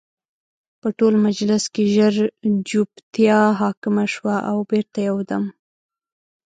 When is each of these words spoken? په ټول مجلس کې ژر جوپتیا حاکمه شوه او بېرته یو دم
په 0.81 0.87
ټول 0.97 1.13
مجلس 1.27 1.63
کې 1.73 1.83
ژر 1.95 2.15
جوپتیا 2.67 3.39
حاکمه 3.61 4.05
شوه 4.13 4.35
او 4.49 4.57
بېرته 4.69 4.99
یو 5.09 5.17
دم 5.29 5.43